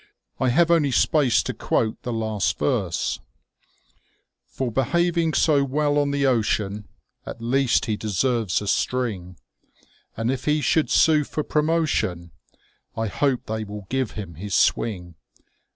[0.39, 3.19] I have only space to quote the last verse:—
[4.57, 6.87] For behaving so well on the ocean,
[7.23, 9.37] At least he deserves a string,
[10.17, 12.31] And if he should sue for promotion,
[12.97, 15.13] I hope they will give him his swing.